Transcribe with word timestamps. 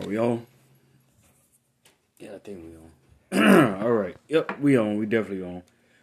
Are 0.00 0.08
we 0.08 0.18
on? 0.18 0.44
Yeah, 2.18 2.34
I 2.34 2.38
think 2.38 2.64
we 2.64 3.38
on. 3.38 3.82
All 3.82 3.92
right. 3.92 4.16
Yep, 4.28 4.58
we 4.58 4.76
on. 4.76 4.98
We 4.98 5.06
definitely 5.06 5.44
on. 5.46 5.62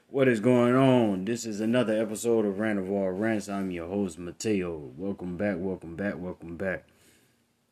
What 0.10 0.30
is 0.30 0.40
going 0.40 0.76
on? 0.76 1.26
This 1.26 1.46
is 1.46 1.60
another 1.60 2.02
episode 2.02 2.46
of 2.46 2.58
All 2.62 3.12
Rants. 3.12 3.50
I'm 3.50 3.70
your 3.70 3.88
host, 3.88 4.18
Mateo. 4.18 4.92
Welcome 4.96 5.36
back, 5.36 5.58
welcome 5.60 5.98
back, 5.98 6.18
welcome 6.18 6.56
back. 6.56 6.86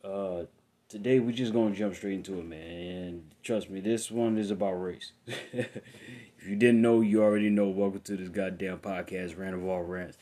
Uh, 0.04 0.42
today 0.90 1.20
we 1.20 1.32
just 1.32 1.54
gonna 1.54 1.74
jump 1.74 1.94
straight 1.94 2.14
into 2.14 2.38
it, 2.38 2.44
man. 2.44 2.60
And 2.60 3.30
trust 3.42 3.70
me, 3.70 3.80
this 3.80 4.10
one 4.10 4.36
is 4.36 4.50
about 4.50 4.74
race. 4.74 5.12
if 5.26 6.46
you 6.46 6.56
didn't 6.56 6.82
know, 6.82 7.00
you 7.00 7.22
already 7.22 7.48
know. 7.48 7.68
Welcome 7.68 8.02
to 8.02 8.16
this 8.18 8.28
goddamn 8.28 8.80
podcast, 8.80 9.38
All 9.66 9.84
Rants. 9.84 10.18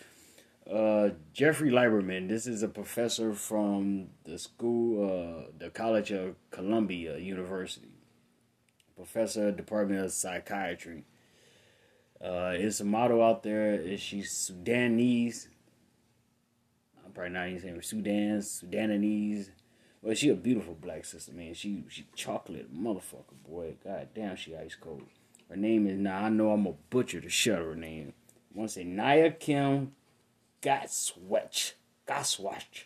Uh, 0.71 1.11
Jeffrey 1.33 1.71
Lieberman. 1.71 2.29
This 2.29 2.47
is 2.47 2.63
a 2.63 2.69
professor 2.69 3.33
from 3.33 4.09
the 4.25 4.39
school, 4.39 5.03
uh, 5.03 5.51
the 5.59 5.71
College 5.71 6.11
of 6.11 6.37
Columbia 6.51 7.17
University. 7.17 7.95
Professor, 8.95 9.51
Department 9.51 10.05
of 10.05 10.13
Psychiatry. 10.13 11.05
Uh, 12.23 12.53
it's 12.53 12.81
a 12.81 12.85
model 12.85 13.23
out 13.23 13.43
there. 13.43 13.73
Is 13.75 14.01
she 14.01 14.23
Sudanese? 14.23 15.49
I'm 17.03 17.13
probably 17.13 17.33
not 17.33 17.49
even 17.49 17.61
saying 17.63 17.83
Sudan, 17.83 18.43
Sudanese. 18.43 19.51
Well, 20.03 20.15
she 20.15 20.29
a 20.29 20.35
beautiful 20.35 20.75
black 20.75 21.07
sister, 21.07 21.33
man. 21.33 21.55
She 21.55 21.85
she 21.89 22.07
chocolate 22.15 22.75
motherfucker, 22.75 23.39
boy. 23.49 23.77
God 23.83 24.09
damn, 24.15 24.37
she 24.37 24.55
ice 24.55 24.77
cold. 24.79 25.05
Her 25.49 25.57
name 25.57 25.87
is 25.87 25.99
now. 25.99 26.25
I 26.25 26.29
know 26.29 26.51
I'm 26.51 26.67
a 26.67 26.75
butcher 26.91 27.23
to 27.23 27.29
shut 27.31 27.59
her 27.59 27.75
name. 27.75 28.13
I 28.55 28.59
want 28.59 28.71
to 28.71 28.75
say 28.75 28.85
Naya 28.85 29.31
Kim 29.31 29.93
Gatswatch. 30.63 31.73
Gatswatch. 32.07 32.85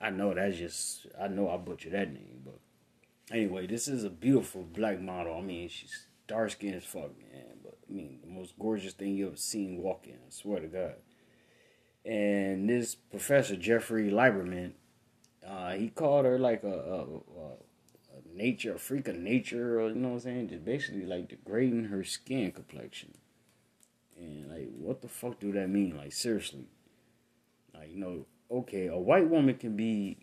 I 0.00 0.10
know 0.10 0.34
that's 0.34 0.56
just, 0.56 1.06
I 1.20 1.28
know 1.28 1.50
I 1.50 1.56
butchered 1.56 1.92
that 1.92 2.12
name, 2.12 2.40
but 2.44 2.58
anyway, 3.30 3.66
this 3.66 3.86
is 3.86 4.02
a 4.04 4.10
beautiful 4.10 4.62
black 4.62 5.00
model. 5.00 5.36
I 5.36 5.42
mean, 5.42 5.68
she's 5.68 6.06
dark 6.26 6.50
skinned 6.52 6.76
as 6.76 6.84
fuck, 6.84 7.10
man. 7.18 7.58
But 7.62 7.76
I 7.88 7.92
mean, 7.92 8.20
the 8.22 8.30
most 8.30 8.54
gorgeous 8.58 8.94
thing 8.94 9.14
you 9.14 9.26
ever 9.26 9.36
seen 9.36 9.82
walking, 9.82 10.14
I 10.14 10.30
swear 10.30 10.60
to 10.60 10.68
God. 10.68 10.94
And 12.04 12.68
this 12.68 12.94
professor, 12.94 13.56
Jeffrey 13.56 14.10
Lieberman, 14.10 14.72
uh, 15.46 15.72
he 15.72 15.88
called 15.88 16.24
her 16.24 16.38
like 16.38 16.64
a, 16.64 16.68
a, 16.68 17.00
a, 17.02 17.50
a 18.16 18.34
nature, 18.34 18.76
a 18.76 18.78
freak 18.78 19.08
of 19.08 19.16
nature, 19.16 19.80
or, 19.80 19.88
you 19.90 19.96
know 19.96 20.08
what 20.08 20.14
I'm 20.14 20.20
saying? 20.20 20.48
Just 20.48 20.64
basically 20.64 21.04
like 21.04 21.28
degrading 21.28 21.84
her 21.84 22.04
skin 22.04 22.52
complexion. 22.52 23.12
And 24.18 24.50
like, 24.50 24.68
what 24.78 25.02
the 25.02 25.08
fuck 25.08 25.40
do 25.40 25.52
that 25.52 25.68
mean? 25.68 25.96
Like, 25.96 26.12
seriously. 26.12 26.68
Like, 27.74 27.90
you 27.90 27.98
know, 27.98 28.26
okay, 28.50 28.86
a 28.86 28.98
white 28.98 29.28
woman 29.28 29.56
can 29.56 29.76
be 29.76 30.18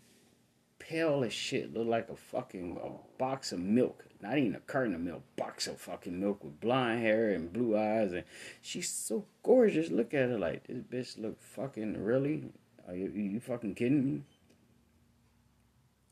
pale 0.80 1.24
as 1.24 1.34
shit, 1.34 1.74
look 1.74 1.88
like 1.88 2.10
a 2.10 2.16
fucking 2.16 2.80
a 2.84 3.18
box 3.18 3.52
of 3.52 3.60
milk. 3.60 4.06
Not 4.22 4.38
even 4.38 4.56
a 4.56 4.60
carton 4.60 4.96
of 4.96 5.02
milk, 5.02 5.24
box 5.36 5.68
of 5.68 5.80
fucking 5.80 6.20
milk 6.20 6.44
with 6.44 6.60
blonde 6.60 7.02
hair 7.02 7.30
and 7.30 7.54
blue 7.54 7.78
eyes, 7.78 8.14
and 8.14 8.24
she's 8.62 8.90
so 8.90 9.26
gorgeous. 9.44 9.92
Look 9.92 10.14
at 10.14 10.30
her, 10.30 10.40
like 10.40 10.66
this 10.68 11.18
bitch 11.18 11.22
look 11.22 11.42
fucking 11.42 12.04
really. 12.04 12.52
Are 12.88 12.96
you, 12.96 13.10
you 13.10 13.40
fucking 13.40 13.76
kidding 13.76 14.06
me? 14.06 14.22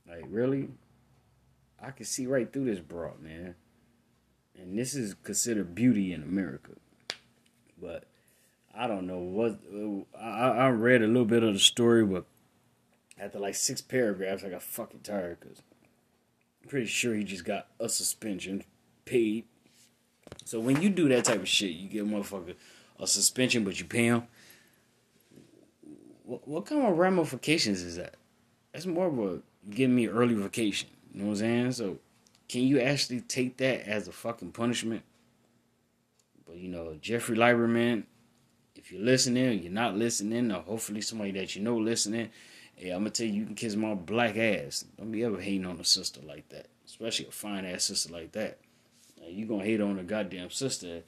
Like 0.08 0.26
really? 0.28 0.70
I 1.82 1.92
can 1.92 2.06
see 2.06 2.28
right 2.28 2.52
through 2.52 2.66
this 2.66 2.80
broad, 2.80 3.22
man. 3.22 3.56
And 4.58 4.78
this 4.78 4.94
is 4.94 5.14
considered 5.16 5.76
beauty 5.76 6.14
in 6.14 6.24
America, 6.24 6.72
but 7.82 8.06
I 8.78 8.88
don't 8.88 9.08
know 9.08 9.20
what 9.20 9.60
I, 10.20 10.50
I 10.50 10.70
read 10.70 11.02
a 11.02 11.08
little 11.08 11.26
bit 11.26 11.44
of 11.44 11.54
the 11.54 11.60
story, 11.60 12.06
but 12.06 12.26
after 13.20 13.40
like 13.40 13.56
six 13.56 13.82
paragraphs, 13.82 14.44
I 14.44 14.50
got 14.50 14.64
fucking 14.64 15.02
tired 15.02 15.40
because 15.40 15.62
I'm 16.62 16.70
pretty 16.70 16.88
sure 16.88 17.16
he 17.16 17.24
just 17.24 17.46
got 17.46 17.68
a 17.80 17.88
suspension 17.88 18.64
paid. 19.06 19.46
So 20.44 20.60
when 20.60 20.82
you 20.82 20.90
do 20.90 21.08
that 21.10 21.26
type 21.26 21.42
of 21.42 21.48
shit, 21.48 21.72
you 21.72 21.88
get 21.88 22.04
a 22.04 22.06
motherfucker 22.06 22.56
a 23.00 23.08
suspension, 23.08 23.64
but 23.64 23.80
you 23.80 23.86
pay 23.86 24.06
him. 24.06 24.24
What, 26.24 26.48
what 26.48 26.66
kind 26.66 26.86
of 26.86 26.98
ramifications 26.98 27.82
is 27.82 27.98
that? 27.98 28.16
That's 28.74 28.86
more 28.86 29.08
of 29.08 29.20
a 29.20 29.40
giving 29.70 29.96
me 29.96 30.08
early 30.08 30.34
vacation. 30.34 30.90
You 31.14 31.22
know 31.22 31.26
what 31.28 31.34
I'm 31.34 31.38
saying? 31.38 31.72
So 31.74 32.00
can 32.50 32.64
you 32.64 32.80
actually 32.80 33.22
take 33.22 33.58
that 33.58 33.88
as 33.88 34.08
a 34.08 34.12
fucking 34.12 34.52
punishment? 34.52 35.04
But 36.46 36.58
you 36.58 36.70
know, 36.70 36.96
Jeffrey 37.02 37.38
Lieberman, 37.38 38.04
if 38.86 38.92
you're 38.92 39.02
listening 39.02 39.64
you're 39.64 39.72
not 39.72 39.98
listening, 39.98 40.52
or 40.52 40.62
hopefully 40.62 41.02
somebody 41.02 41.32
that 41.32 41.56
you 41.56 41.64
know 41.64 41.76
listening, 41.76 42.30
hey, 42.76 42.92
I'm 42.92 43.00
gonna 43.00 43.10
tell 43.10 43.26
you, 43.26 43.34
you 43.34 43.46
can 43.46 43.56
kiss 43.56 43.76
my 43.76 43.96
black 43.96 44.38
ass. 44.38 44.86
Don't 44.96 45.12
be 45.12 45.24
ever 45.24 45.42
hating 45.42 45.66
on 45.66 45.80
a 45.80 45.84
sister 45.84 46.22
like 46.22 46.48
that, 46.50 46.68
especially 46.86 47.26
a 47.26 47.32
fine 47.32 47.66
ass 47.66 47.86
sister 47.86 48.14
like 48.14 48.34
that. 48.34 48.60
Now, 49.20 49.28
you 49.28 49.48
gonna 49.48 49.64
hate 49.64 49.82
on 49.82 49.98
a 49.98 50.04
goddamn 50.04 50.52
sister, 50.52 51.02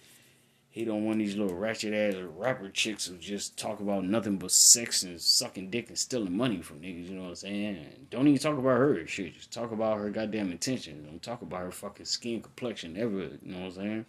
hate 0.72 0.90
on 0.90 1.06
one 1.06 1.14
of 1.14 1.20
these 1.20 1.36
little 1.36 1.56
ratchet 1.56 1.94
ass 1.94 2.16
rapper 2.36 2.70
chicks 2.70 3.06
who 3.06 3.16
just 3.18 3.60
talk 3.60 3.80
about 3.80 4.06
nothing 4.06 4.38
but 4.38 4.50
sex 4.50 5.04
and 5.04 5.22
sucking 5.22 5.70
dick 5.70 5.90
and 5.90 6.00
stealing 6.00 6.36
money 6.36 6.64
from 6.64 6.80
niggas. 6.80 7.10
You 7.10 7.16
know 7.16 7.24
what 7.24 7.30
I'm 7.30 7.36
saying? 7.36 8.08
Don't 8.10 8.28
even 8.28 8.40
talk 8.40 8.58
about 8.58 8.80
her 8.80 9.06
shit. 9.06 9.36
Just 9.36 9.54
talk 9.54 9.72
about 9.72 10.00
her 10.00 10.10
goddamn 10.10 10.52
intentions. 10.52 11.06
Don't 11.06 11.22
talk 11.22 11.44
about 11.44 11.62
her 11.62 11.72
fucking 11.72 12.08
skin 12.08 12.42
complexion 12.42 12.98
ever. 12.98 13.20
You 13.20 13.40
know 13.44 13.60
what 13.60 13.66
I'm 13.66 13.72
saying? 13.74 14.06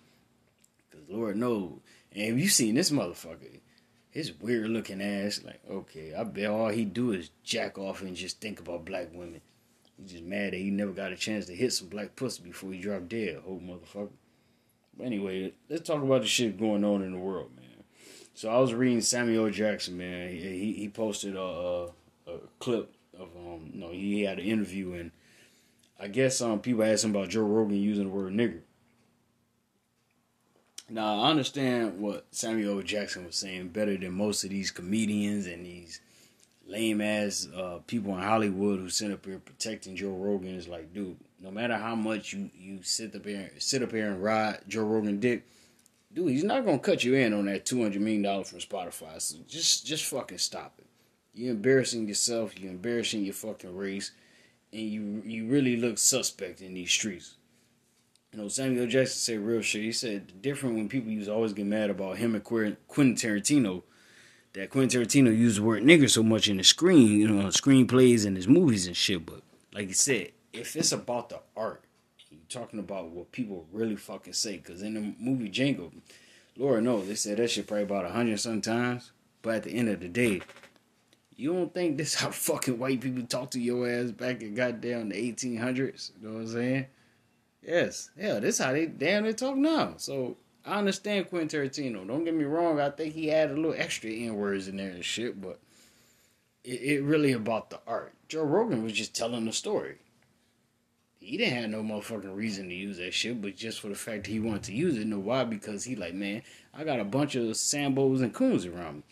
Cause 0.91 1.03
Lord 1.11 1.37
knows 1.37 1.81
and 2.15 2.41
you 2.41 2.49
seen 2.49 2.75
this 2.75 2.91
motherfucker, 2.91 3.61
his 4.11 4.33
weird 4.41 4.71
looking 4.71 5.03
ass, 5.03 5.43
like, 5.45 5.61
okay, 5.71 6.15
I 6.15 6.25
bet 6.25 6.47
all 6.47 6.69
he 6.69 6.85
do 6.85 7.13
is 7.13 7.31
jack 7.43 7.79
off 7.79 8.03
and 8.03 8.17
just 8.17 8.41
think 8.41 8.61
about 8.61 8.85
black 8.85 9.09
women. 9.13 9.41
He's 10.01 10.13
just 10.13 10.25
mad 10.25 10.53
that 10.53 10.59
he 10.59 10.71
never 10.71 10.93
got 10.93 11.13
a 11.13 11.17
chance 11.17 11.47
to 11.47 11.55
hit 11.55 11.73
some 11.73 11.89
black 11.89 12.17
pussy 12.17 12.43
before 12.43 12.73
he 12.73 12.81
dropped 12.81 13.09
dead, 13.09 13.39
whole 13.45 13.61
motherfucker. 13.61 14.11
But 14.97 15.07
anyway, 15.07 15.53
let's 15.69 15.87
talk 15.87 16.03
about 16.03 16.23
the 16.23 16.27
shit 16.27 16.59
going 16.59 16.85
on 16.85 17.03
in 17.03 17.13
the 17.13 17.19
world, 17.19 17.51
man. 17.57 17.85
So 18.35 18.49
I 18.49 18.59
was 18.59 18.73
reading 18.73 19.01
Samuel 19.01 19.51
Jackson, 19.51 19.99
man. 19.99 20.31
He 20.31 20.73
he 20.73 20.89
posted 20.89 21.35
a, 21.37 21.41
a, 21.41 21.85
a 22.27 22.39
clip 22.61 22.95
of 23.19 23.29
um, 23.37 23.71
you 23.73 23.81
know, 23.81 23.91
he 23.91 24.23
had 24.23 24.39
an 24.39 24.45
interview 24.45 24.93
and 24.93 25.11
I 26.01 26.07
guess 26.09 26.41
um 26.41 26.61
people 26.61 26.85
asked 26.85 27.05
him 27.05 27.11
about 27.11 27.31
Joe 27.31 27.43
Rogan 27.43 27.77
using 27.77 28.05
the 28.05 28.11
word 28.11 28.33
nigger. 28.33 28.61
Now 30.91 31.23
I 31.23 31.31
understand 31.31 32.01
what 32.01 32.27
Samuel 32.31 32.83
Jackson 32.83 33.27
was 33.27 33.37
saying 33.37 33.69
better 33.69 33.97
than 33.97 34.13
most 34.13 34.45
of 34.45 34.51
these 34.51 34.71
comedians 34.71 35.47
and 35.47 35.67
these 35.67 36.01
lame 36.67 37.01
ass 37.01 37.47
uh, 37.55 37.79
people 37.87 38.15
in 38.15 38.23
Hollywood 38.23 38.79
who 38.79 38.89
sit 38.89 39.11
up 39.11 39.27
here 39.27 39.39
protecting 39.39 39.97
Joe 39.97 40.11
Rogan. 40.11 40.55
Is 40.55 40.69
like, 40.69 40.95
dude, 40.95 41.17
no 41.41 41.51
matter 41.51 41.77
how 41.77 41.95
much 41.95 42.33
you 42.33 42.51
you 42.59 42.83
sit 42.83 43.15
up 43.15 43.27
here 43.27 43.51
sit 43.59 43.83
up 43.83 43.93
here 43.93 44.11
and 44.11 44.23
ride 44.23 44.61
Joe 44.67 44.85
Rogan 44.85 45.21
dick, 45.21 45.47
dude, 46.15 46.31
he's 46.31 46.45
not 46.45 46.65
gonna 46.65 46.79
cut 46.79 47.05
you 47.05 47.15
in 47.15 47.35
on 47.35 47.47
that 47.47 47.67
two 47.67 47.83
hundred 47.83 48.01
million 48.01 48.23
dollars 48.23 48.49
from 48.49 48.61
Spotify. 48.61 49.21
So 49.21 49.37
just 49.47 49.85
just 49.87 50.05
fucking 50.07 50.39
stop 50.39 50.75
it. 50.79 50.87
You're 51.35 51.53
embarrassing 51.53 52.09
yourself. 52.09 52.59
You're 52.59 52.73
embarrassing 52.73 53.25
your 53.25 53.35
fucking 53.35 53.77
race, 53.77 54.13
and 54.73 54.83
you 54.83 55.23
you 55.25 55.49
really 55.49 55.77
look 55.77 55.99
suspect 55.99 56.63
in 56.63 56.73
these 56.73 56.91
streets. 56.91 57.35
You 58.33 58.41
know, 58.41 58.49
Samuel 58.49 58.87
Jackson 58.87 59.19
said 59.19 59.41
real 59.41 59.63
shit. 59.63 59.83
He 59.83 59.93
said 59.93 60.43
different 60.43 60.77
when 60.77 60.89
people 60.89 61.11
used 61.11 61.29
to 61.29 61.35
always 61.35 61.55
get 61.55 61.67
mad 61.67 61.89
about 61.89 62.19
him 62.19 62.35
and 62.35 62.45
Quentin 62.45 62.77
Tarantino. 63.15 63.83
That 64.53 64.71
Quentin 64.71 65.03
Tarantino 65.03 65.37
used 65.37 65.59
the 65.59 65.63
word 65.63 65.83
nigger 65.83 66.11
so 66.11 66.23
much 66.23 66.49
in 66.49 66.59
the 66.59 66.65
screen, 66.65 67.21
you 67.21 67.29
know, 67.29 67.47
screenplays 67.49 68.27
and 68.27 68.37
his 68.37 68.49
movies 68.49 68.87
and 68.87 68.97
shit. 68.97 69.25
But 69.25 69.43
like 69.73 69.89
he 69.89 69.95
said, 69.95 70.33
if 70.53 70.77
it's 70.77 70.93
about 70.93 71.31
the 71.31 71.41
art, 71.57 71.85
you're 72.31 72.41
talking 72.49 72.79
about 72.79 73.11
what 73.11 73.33
people 73.33 73.67
really 73.73 73.97
fucking 73.97 74.33
say. 74.35 74.59
Because 74.59 74.83
in 74.83 74.95
the 74.95 75.15
movie 75.19 75.49
Django, 75.49 75.91
Lord 76.57 76.85
knows 76.85 77.09
they 77.09 77.15
said 77.15 77.39
that 77.39 77.51
shit 77.51 77.67
probably 77.67 77.85
about 77.85 78.05
a 78.05 78.11
hundred 78.11 78.41
sometimes. 78.41 79.13
But 79.41 79.57
at 79.57 79.63
the 79.63 79.71
end 79.71 79.89
of 79.89 80.01
the 80.01 80.09
day, 80.09 80.43
you 81.37 81.55
don't 81.55 81.73
think 81.73 81.97
this 81.97 82.15
how 82.21 82.31
fucking 82.31 82.79
white 82.79 83.01
people 83.01 83.23
talk 83.23 83.51
to 83.53 83.61
your 83.61 83.89
ass 83.89 84.11
back 84.11 84.43
in 84.43 84.55
goddamn 84.55 85.11
the 85.11 85.33
1800s? 85.33 86.11
You 86.21 86.29
know 86.29 86.35
what 86.35 86.41
I'm 86.41 86.49
saying? 86.49 86.87
Yes, 87.69 88.09
yeah, 88.19 88.41
this 88.41 88.61
how 88.61 88.73
they 88.73 88.87
damn 88.87 89.25
they 89.25 89.35
talk 89.35 89.55
now. 89.55 89.93
So 89.99 90.39
I 90.65 90.79
understand 90.79 91.29
Quentin 91.29 91.61
Tarantino. 91.61 92.09
Don't 92.09 92.25
get 92.25 92.35
me 92.35 92.45
wrong. 92.45 92.81
I 92.81 92.89
think 92.89 93.13
he 93.13 93.31
added 93.31 93.59
a 93.59 93.61
little 93.61 93.77
extra 93.77 94.11
n 94.11 94.37
words 94.37 94.69
in 94.69 94.79
there 94.79 94.89
and 94.89 95.05
shit, 95.05 95.39
but 95.39 95.61
it, 96.65 96.81
it 96.81 97.03
really 97.03 97.33
about 97.33 97.69
the 97.69 97.79
art. 97.87 98.15
Joe 98.27 98.45
Rogan 98.45 98.83
was 98.83 98.95
just 98.95 99.15
telling 99.15 99.45
the 99.45 99.53
story. 99.53 99.97
He 101.19 101.37
didn't 101.37 101.59
have 101.59 101.69
no 101.69 101.83
motherfucking 101.83 102.35
reason 102.35 102.71
to 102.71 102.75
use 102.75 102.97
that 102.97 103.13
shit, 103.13 103.43
but 103.43 103.55
just 103.55 103.83
for 103.83 103.89
the 103.89 103.95
fact 103.95 104.27
he 104.27 104.41
wanted 104.41 104.63
to 104.63 104.73
use 104.73 104.97
it. 104.97 105.07
know 105.07 105.19
why? 105.19 105.45
Because 105.45 105.85
he 105.85 105.95
like, 105.95 106.15
man, 106.15 106.41
I 106.73 106.85
got 106.85 107.01
a 107.01 107.05
bunch 107.05 107.35
of 107.35 107.45
Sambos 107.49 108.23
and 108.23 108.33
coons 108.33 108.65
around 108.65 108.97
me. 108.97 109.03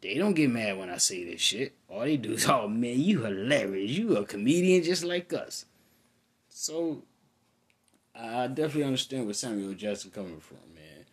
They 0.00 0.14
don't 0.14 0.32
get 0.32 0.48
mad 0.48 0.78
when 0.78 0.88
I 0.88 0.96
say 0.96 1.22
this 1.24 1.42
shit. 1.42 1.74
All 1.90 2.00
they 2.00 2.16
do 2.16 2.32
is, 2.32 2.48
oh 2.48 2.66
man, 2.66 2.98
you 2.98 3.24
hilarious. 3.24 3.90
You 3.90 4.16
a 4.16 4.24
comedian 4.24 4.82
just 4.84 5.04
like 5.04 5.34
us. 5.34 5.66
So 6.48 7.02
I 8.18 8.46
definitely 8.46 8.84
understand 8.84 9.24
where 9.24 9.34
Samuel 9.34 9.74
Jackson 9.74 10.10
coming 10.10 10.40
from, 10.40 10.58
man. 10.74 11.04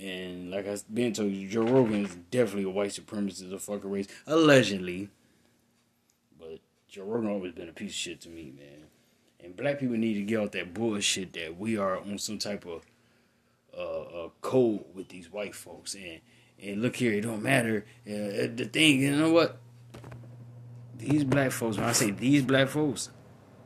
And 0.00 0.50
like 0.50 0.66
I've 0.66 0.82
been 0.92 1.12
told 1.12 1.32
you, 1.32 1.48
Joe 1.48 1.62
Rogan 1.62 2.06
is 2.06 2.16
definitely 2.30 2.64
a 2.64 2.70
white 2.70 2.90
supremacist 2.90 3.52
of 3.52 3.62
fucking 3.62 3.90
race, 3.90 4.08
allegedly. 4.26 5.10
But 6.38 6.60
Joe 6.88 7.04
Rogan 7.04 7.30
always 7.30 7.52
been 7.52 7.68
a 7.68 7.72
piece 7.72 7.90
of 7.90 7.96
shit 7.96 8.20
to 8.22 8.28
me, 8.28 8.52
man. 8.56 8.86
And 9.40 9.56
black 9.56 9.78
people 9.78 9.96
need 9.96 10.14
to 10.14 10.22
get 10.22 10.40
out 10.40 10.52
that 10.52 10.74
bullshit 10.74 11.32
that 11.34 11.58
we 11.58 11.76
are 11.76 11.98
on 11.98 12.18
some 12.18 12.38
type 12.38 12.64
of 12.66 12.84
uh, 13.76 14.24
uh, 14.24 14.28
code 14.40 14.84
with 14.94 15.08
these 15.08 15.30
white 15.30 15.54
folks. 15.54 15.94
And 15.94 16.20
and 16.60 16.82
look 16.82 16.96
here, 16.96 17.12
it 17.12 17.20
don't 17.20 17.42
matter. 17.42 17.84
Uh, 18.06 18.50
the 18.54 18.68
thing, 18.72 19.00
you 19.00 19.14
know 19.14 19.32
what? 19.32 19.58
These 20.96 21.24
black 21.24 21.52
folks. 21.52 21.76
When 21.76 21.86
I 21.86 21.92
say 21.92 22.10
these 22.10 22.42
black 22.42 22.68
folks, 22.68 23.10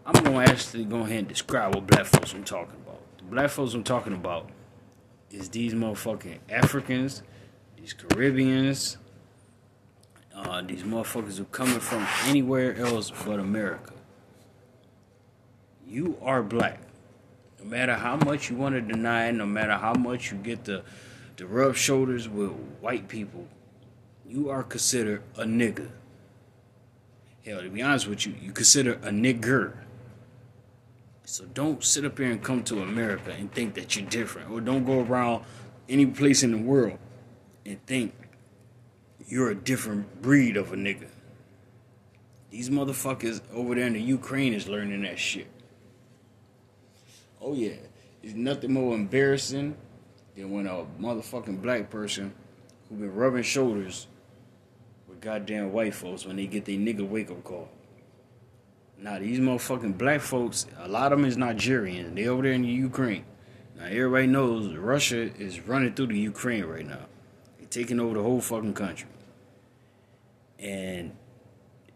I'm 0.05 0.25
gonna 0.25 0.39
actually 0.41 0.85
go 0.85 1.01
ahead 1.01 1.19
and 1.21 1.29
describe 1.29 1.75
what 1.75 1.87
black 1.87 2.07
folks 2.07 2.33
I'm 2.33 2.45
talking 2.45 2.75
about. 2.85 3.01
The 3.19 3.25
black 3.25 3.51
folks 3.51 3.75
I'm 3.75 3.85
talking 3.85 4.15
about 4.15 4.51
is 5.31 5.49
these 5.49 5.75
motherfucking 5.75 6.39
Africans, 6.51 7.23
these 7.77 7.93
Caribbeans, 7.93 8.99
uh, 10.35 10.63
these 10.63 10.83
motherfuckers 10.83 11.39
who 11.39 11.45
coming 11.45 11.79
from 11.79 12.07
anywhere 12.27 12.77
else 12.77 13.11
but 13.25 13.39
America. 13.39 13.93
You 15.87 16.17
are 16.23 16.43
black. 16.43 16.81
No 17.61 17.67
matter 17.67 17.95
how 17.95 18.17
much 18.17 18.51
you 18.51 18.57
want 18.57 18.75
to 18.75 18.81
deny 18.81 19.29
it, 19.29 19.33
no 19.33 19.47
matter 19.47 19.75
how 19.75 19.95
much 19.95 20.33
you 20.33 20.39
get 20.39 20.65
the, 20.65 20.83
the 21.37 21.47
rub 21.47 21.77
shoulders 21.77 22.29
with 22.29 22.51
white 22.81 23.09
people, 23.09 23.47
you 24.27 24.49
are 24.49 24.63
considered 24.63 25.23
a 25.37 25.45
nigga. 25.45 25.91
Hell, 27.45 27.61
to 27.63 27.69
be 27.69 27.83
honest 27.83 28.09
with 28.09 28.27
you, 28.27 28.35
you 28.41 28.53
consider 28.53 28.95
a 28.95 29.11
nigger. 29.11 29.75
So 31.33 31.47
don't 31.47 31.83
sit 31.83 32.05
up 32.05 32.19
here 32.19 32.31
and 32.31 32.43
come 32.43 32.63
to 32.65 32.83
America 32.83 33.33
and 33.33 33.51
think 33.51 33.73
that 33.77 33.97
you're 33.97 34.05
different. 34.05 34.51
Or 34.51 34.61
don't 34.61 34.85
go 34.85 35.01
around 35.01 35.47
any 35.89 36.05
place 36.05 36.43
in 36.43 36.53
the 36.53 36.59
world 36.59 36.99
and 37.65 37.83
think 37.87 38.13
you're 39.27 39.49
a 39.49 39.55
different 39.55 40.21
breed 40.21 40.59
of 40.59 40.75
a 40.75 40.77
nigga. 40.77 41.09
These 42.51 42.69
motherfuckers 42.69 43.41
over 43.51 43.75
there 43.75 43.87
in 43.87 43.95
the 43.95 44.03
Ukraine 44.03 44.53
is 44.53 44.69
learning 44.69 45.05
that 45.05 45.19
shit. 45.19 45.47
Oh 47.41 47.55
yeah, 47.55 47.77
there's 48.21 48.35
nothing 48.35 48.75
more 48.75 48.95
embarrassing 48.95 49.75
than 50.37 50.51
when 50.51 50.67
a 50.67 50.85
motherfucking 51.01 51.63
black 51.63 51.89
person 51.89 52.35
who 52.91 52.97
been 52.97 53.15
rubbing 53.15 53.43
shoulders 53.43 54.07
with 55.09 55.23
goddamn 55.23 55.73
white 55.73 55.95
folks 55.95 56.27
when 56.27 56.37
they 56.37 56.47
get 56.47 56.67
their 56.67 56.77
nigga 56.77 57.09
wake 57.09 57.31
up 57.31 57.43
call. 57.43 57.71
Now 59.03 59.19
these 59.19 59.41
motherfucking 59.41 59.99
black 59.99 60.21
folks, 60.21 60.67
a 60.79 60.89
lot 60.89 61.13
of 61.13 61.19
them 61.19 61.27
is 61.27 61.37
Nigerian. 61.37 62.15
They 62.15 62.29
over 62.29 62.43
there 62.43 62.53
in 62.53 62.63
the 62.63 62.69
Ukraine. 62.69 63.25
Now 63.77 63.87
everybody 63.87 64.29
knows 64.29 64.75
Russia 64.77 65.23
is 65.39 65.61
running 65.61 65.93
through 65.95 66.07
the 66.09 66.19
Ukraine 66.19 66.65
right 66.65 66.87
now. 66.87 67.07
They 67.59 67.67
taking 67.67 67.99
over 67.99 68.15
the 68.15 68.23
whole 68.23 68.41
fucking 68.41 68.75
country. 68.75 69.09
And 70.59 71.17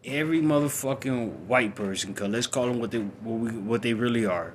every 0.05 0.43
motherfucking 0.43 1.47
white 1.47 1.77
person, 1.77 2.13
cause 2.13 2.29
let's 2.29 2.49
call 2.49 2.67
them 2.67 2.81
what 2.81 2.91
they 2.91 2.99
what, 2.99 3.39
we, 3.39 3.51
what 3.53 3.83
they 3.83 3.95
really 3.95 4.27
are 4.27 4.55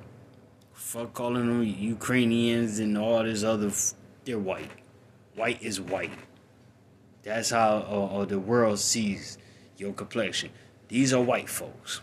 Fuck 0.82 1.14
calling 1.14 1.46
them 1.46 1.62
Ukrainians 1.62 2.78
and 2.78 2.98
all 2.98 3.22
this 3.22 3.44
other. 3.44 3.68
F- 3.68 3.94
they're 4.24 4.38
white. 4.38 4.70
White 5.36 5.62
is 5.62 5.80
white. 5.80 6.12
That's 7.22 7.50
how 7.50 7.86
uh, 7.88 8.16
uh, 8.18 8.24
the 8.24 8.38
world 8.38 8.78
sees 8.78 9.38
your 9.76 9.92
complexion. 9.92 10.50
These 10.88 11.12
are 11.14 11.22
white 11.22 11.48
folks. 11.48 12.00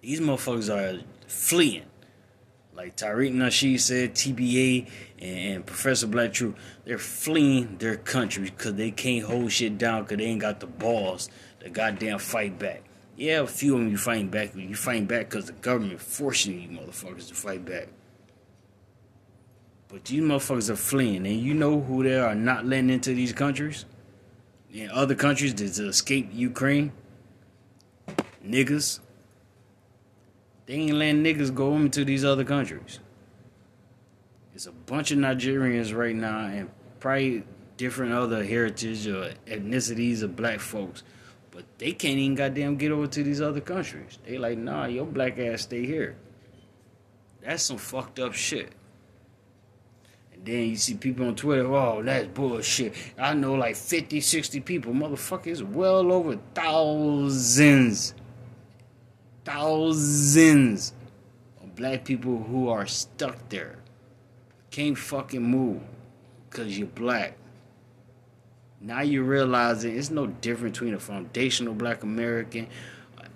These 0.00 0.20
motherfuckers 0.20 0.68
are 0.74 1.02
fleeing. 1.26 1.84
Like 2.74 2.96
Tariq 2.96 3.34
Nasheed 3.34 3.80
said, 3.80 4.14
FBA 4.14 4.88
and, 5.18 5.54
and 5.56 5.66
Professor 5.66 6.06
Black 6.06 6.32
Truth, 6.32 6.54
they're 6.84 6.98
fleeing 6.98 7.78
their 7.78 7.96
country 7.96 8.44
because 8.44 8.74
they 8.74 8.92
can't 8.92 9.24
hold 9.24 9.50
shit 9.50 9.78
down 9.78 10.04
because 10.04 10.18
they 10.18 10.26
ain't 10.26 10.40
got 10.40 10.60
the 10.60 10.66
balls 10.66 11.28
to 11.60 11.70
goddamn 11.70 12.20
fight 12.20 12.58
back. 12.58 12.82
Yeah, 13.16 13.40
a 13.40 13.46
few 13.48 13.74
of 13.74 13.80
them 13.80 13.90
you 13.90 13.96
fighting 13.98 14.28
back. 14.28 14.54
You 14.54 14.76
fighting 14.76 15.06
back 15.06 15.28
because 15.28 15.46
the 15.46 15.52
government 15.54 16.00
forcing 16.00 16.60
you 16.60 16.68
motherfuckers 16.68 17.26
to 17.28 17.34
fight 17.34 17.64
back. 17.64 17.88
But 19.88 20.04
these 20.04 20.22
motherfuckers 20.22 20.70
are 20.70 20.76
fleeing, 20.76 21.26
and 21.26 21.40
you 21.40 21.54
know 21.54 21.80
who 21.80 22.04
they 22.04 22.16
are 22.16 22.36
not 22.36 22.64
letting 22.64 22.90
into 22.90 23.14
these 23.14 23.32
countries? 23.32 23.86
In 24.72 24.88
other 24.90 25.16
countries 25.16 25.54
to 25.54 25.64
escape 25.64 26.28
Ukraine? 26.32 26.92
Niggas. 28.46 29.00
They 30.68 30.74
ain't 30.74 30.94
letting 30.94 31.24
niggas 31.24 31.52
go 31.52 31.74
into 31.74 32.04
these 32.04 32.24
other 32.24 32.44
countries. 32.44 33.00
It's 34.54 34.66
a 34.66 34.72
bunch 34.72 35.10
of 35.10 35.18
Nigerians 35.18 35.92
right 35.92 36.14
now, 36.14 36.46
and 36.46 36.70
probably 37.00 37.42
different 37.76 38.12
other 38.12 38.44
heritage 38.44 39.08
or 39.08 39.32
ethnicities 39.48 40.22
of 40.22 40.36
black 40.36 40.60
folks 40.60 41.02
but 41.58 41.66
they 41.78 41.90
can't 41.90 42.18
even 42.18 42.36
goddamn 42.36 42.76
get 42.76 42.92
over 42.92 43.08
to 43.08 43.22
these 43.24 43.40
other 43.40 43.60
countries. 43.60 44.20
They 44.24 44.38
like, 44.38 44.58
nah, 44.58 44.86
your 44.86 45.04
black 45.04 45.40
ass 45.40 45.62
stay 45.62 45.84
here. 45.84 46.16
That's 47.42 47.64
some 47.64 47.78
fucked 47.78 48.20
up 48.20 48.32
shit. 48.32 48.70
And 50.32 50.46
then 50.46 50.68
you 50.68 50.76
see 50.76 50.94
people 50.94 51.26
on 51.26 51.34
Twitter, 51.34 51.66
oh, 51.66 52.00
that's 52.00 52.28
bullshit. 52.28 52.94
I 53.18 53.34
know 53.34 53.54
like 53.54 53.74
50, 53.74 54.20
60 54.20 54.60
people. 54.60 54.92
Motherfuckers, 54.92 55.60
well 55.68 56.12
over 56.12 56.38
thousands. 56.54 58.14
Thousands 59.48 60.92
of 61.62 61.74
black 61.74 62.04
people 62.04 62.36
who 62.36 62.68
are 62.68 62.86
stuck 62.86 63.48
there. 63.48 63.78
Can't 64.70 64.98
fucking 64.98 65.42
move 65.42 65.80
because 66.50 66.78
you're 66.78 66.86
black. 66.88 67.32
Now 68.78 69.00
you're 69.00 69.24
realizing 69.24 69.96
it's 69.96 70.10
no 70.10 70.26
different 70.26 70.74
between 70.74 70.92
a 70.92 70.98
foundational 70.98 71.72
black 71.72 72.02
American, 72.02 72.68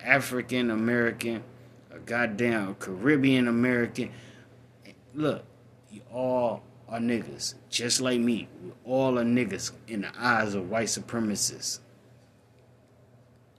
African 0.03 0.69
American, 0.69 1.43
a 1.89 1.97
goddamn 1.97 2.75
Caribbean 2.75 3.47
American. 3.47 4.11
Look, 5.15 5.43
you 5.89 6.01
all 6.13 6.61
are 6.89 6.99
niggas, 6.99 7.55
just 7.71 8.01
like 8.01 8.19
me. 8.19 8.47
We 8.63 8.71
all 8.85 9.17
are 9.17 9.23
niggas 9.25 9.71
in 9.87 10.01
the 10.01 10.11
eyes 10.15 10.53
of 10.53 10.69
white 10.69 10.89
supremacists. 10.89 11.79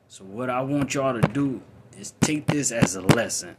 So 0.07 0.23
what 0.23 0.51
I 0.51 0.61
want 0.61 0.95
y'all 0.95 1.21
to 1.21 1.29
do 1.29 1.61
is 1.99 2.13
take 2.21 2.47
this 2.47 2.73
as 2.73 2.97
a 2.97 3.01
lesson. 3.01 3.57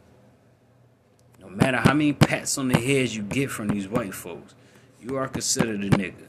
No 1.40 1.48
matter 1.48 1.78
how 1.78 1.94
many 1.94 2.12
pats 2.12 2.58
on 2.58 2.68
the 2.68 2.78
heads 2.78 3.16
you 3.16 3.22
get 3.22 3.50
from 3.50 3.68
these 3.68 3.88
white 3.88 4.14
folks, 4.14 4.54
you 5.00 5.16
are 5.16 5.28
considered 5.28 5.82
a 5.84 5.90
nigga. 5.90 6.26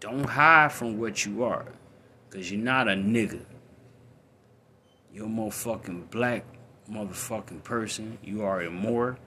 Don't 0.00 0.24
hide 0.24 0.72
from 0.72 0.98
what 0.98 1.24
you 1.24 1.42
are. 1.42 1.66
Because 2.28 2.50
you're 2.52 2.60
not 2.60 2.88
a 2.88 2.92
nigga. 2.92 3.40
You're 5.12 5.26
a 5.26 5.28
motherfucking 5.28 6.10
black 6.10 6.44
motherfucking 6.90 7.64
person. 7.64 8.18
You 8.22 8.42
are 8.42 8.62
a 8.62 8.70
more. 8.70 9.18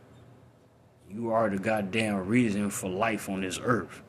You 1.09 1.31
are 1.31 1.49
the 1.49 1.57
goddamn 1.57 2.27
reason 2.27 2.69
for 2.69 2.89
life 2.89 3.27
on 3.27 3.41
this 3.41 3.59
earth. 3.61 4.01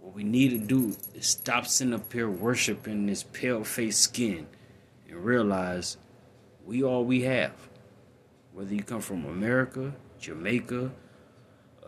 What 0.00 0.07
we 0.18 0.24
need 0.24 0.48
to 0.48 0.58
do 0.58 0.96
is 1.14 1.28
stop 1.28 1.64
sitting 1.64 1.94
up 1.94 2.12
here 2.12 2.28
worshiping 2.28 3.06
this 3.06 3.22
pale 3.22 3.62
faced 3.62 4.00
skin 4.00 4.48
and 5.08 5.16
realize 5.24 5.96
we 6.66 6.82
all 6.82 7.04
we 7.04 7.22
have. 7.22 7.52
Whether 8.52 8.74
you 8.74 8.82
come 8.82 9.00
from 9.00 9.24
America, 9.26 9.94
Jamaica, 10.18 10.90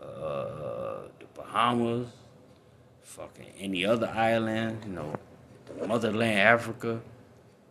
uh, 0.01 0.99
Bahamas, 1.33 2.07
fucking 3.01 3.47
any 3.59 3.83
other 3.83 4.07
island, 4.07 4.81
you 4.85 4.93
know, 4.93 5.13
motherland 5.85 6.39
Africa. 6.39 7.01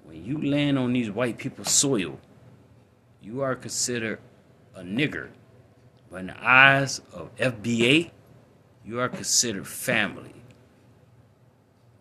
When 0.04 0.22
you 0.22 0.44
land 0.44 0.78
on 0.78 0.92
these 0.92 1.10
white 1.10 1.38
people's 1.38 1.70
soil, 1.70 2.20
you 3.22 3.40
are 3.40 3.54
considered 3.54 4.20
a 4.74 4.82
nigger. 4.82 5.30
But 6.10 6.18
in 6.18 6.26
the 6.26 6.46
eyes 6.46 7.00
of 7.14 7.34
FBA, 7.36 8.10
you 8.84 9.00
are 9.00 9.08
considered 9.08 9.66
family. 9.66 10.34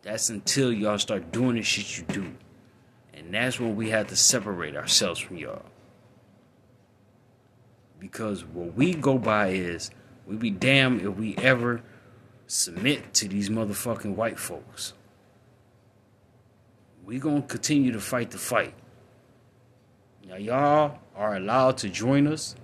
That's 0.02 0.30
until 0.30 0.72
y'all 0.72 0.98
start 0.98 1.32
doing 1.32 1.56
the 1.56 1.62
shit 1.62 1.98
you 1.98 2.04
do. 2.14 2.36
And 3.14 3.34
that's 3.34 3.60
when 3.60 3.76
we 3.76 3.90
have 3.90 4.08
to 4.08 4.16
separate 4.16 4.76
ourselves 4.76 5.20
from 5.20 5.38
y'all. 5.38 5.66
Because 8.00 8.46
what 8.46 8.76
we 8.76 8.94
go 8.94 9.18
by 9.18 9.50
is 9.50 9.92
we 10.26 10.38
be 10.38 10.52
damned 10.52 11.02
if 11.02 11.16
we 11.16 11.36
ever 11.38 11.82
submit 12.48 13.14
to 13.16 13.28
these 13.28 13.50
motherfucking 13.50 14.16
white 14.16 14.40
folks. 14.40 14.94
We 17.04 17.20
gonna 17.20 17.42
continue 17.42 17.92
to 17.92 18.00
fight 18.00 18.32
the 18.32 18.38
fight. 18.38 18.74
Now 20.26 20.36
y'all 20.36 21.00
are 21.16 21.36
allowed 21.36 21.78
to 21.80 21.90
join 21.90 22.28
us. 22.28 22.56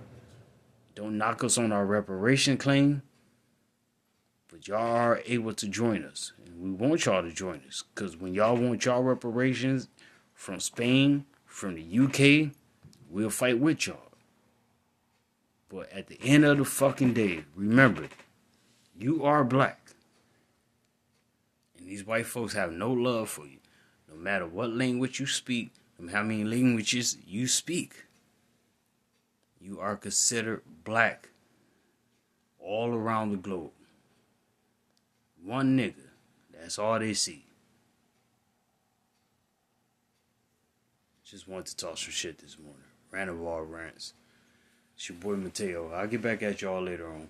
Don't 0.94 1.18
knock 1.18 1.44
us 1.44 1.58
on 1.58 1.72
our 1.72 1.84
reparation 1.84 2.56
claim. 2.56 3.02
But 4.56 4.68
y'all 4.68 4.96
are 4.96 5.20
able 5.26 5.52
to 5.52 5.68
join 5.68 6.02
us. 6.02 6.32
And 6.46 6.58
we 6.58 6.70
want 6.70 7.04
y'all 7.04 7.20
to 7.20 7.30
join 7.30 7.60
us. 7.68 7.84
Cause 7.94 8.16
when 8.16 8.32
y'all 8.32 8.56
want 8.56 8.86
y'all 8.86 9.02
reparations 9.02 9.88
from 10.32 10.60
Spain, 10.60 11.26
from 11.44 11.74
the 11.74 11.98
UK, 11.98 12.54
we'll 13.10 13.28
fight 13.28 13.58
with 13.58 13.86
y'all. 13.86 14.12
But 15.68 15.92
at 15.92 16.06
the 16.06 16.18
end 16.22 16.46
of 16.46 16.56
the 16.56 16.64
fucking 16.64 17.12
day, 17.12 17.44
remember, 17.54 18.08
you 18.98 19.26
are 19.26 19.44
black. 19.44 19.90
And 21.76 21.86
these 21.86 22.06
white 22.06 22.24
folks 22.24 22.54
have 22.54 22.72
no 22.72 22.90
love 22.90 23.28
for 23.28 23.44
you. 23.44 23.58
No 24.08 24.16
matter 24.16 24.46
what 24.46 24.70
language 24.70 25.20
you 25.20 25.26
speak, 25.26 25.70
how 26.10 26.22
many 26.22 26.44
languages 26.44 27.18
you 27.26 27.46
speak. 27.46 28.06
You 29.60 29.80
are 29.80 29.96
considered 29.96 30.62
black 30.82 31.28
all 32.58 32.94
around 32.94 33.32
the 33.32 33.36
globe. 33.36 33.72
One 35.46 35.78
nigga, 35.78 35.94
that's 36.52 36.76
all 36.76 36.98
they 36.98 37.14
see. 37.14 37.44
Just 41.24 41.46
wanted 41.46 41.66
to 41.66 41.76
talk 41.76 41.98
some 41.98 42.10
shit 42.10 42.38
this 42.38 42.58
morning. 42.58 42.82
Random 43.12 43.46
all 43.46 43.62
rants. 43.62 44.14
It's 44.96 45.08
your 45.08 45.18
boy 45.18 45.36
Mateo. 45.36 45.92
I'll 45.92 46.08
get 46.08 46.20
back 46.20 46.42
at 46.42 46.62
y'all 46.62 46.82
later 46.82 47.06
on. 47.06 47.28